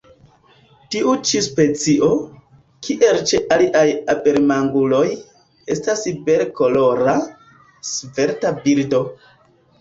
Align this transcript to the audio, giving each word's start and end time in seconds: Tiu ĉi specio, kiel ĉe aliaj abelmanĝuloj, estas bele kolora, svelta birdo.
Tiu 0.93 1.11
ĉi 1.31 1.41
specio, 1.47 2.07
kiel 2.87 3.19
ĉe 3.31 3.41
aliaj 3.57 3.83
abelmanĝuloj, 4.15 5.03
estas 5.77 6.01
bele 6.31 6.49
kolora, 6.61 7.15
svelta 7.93 8.55
birdo. 8.67 9.05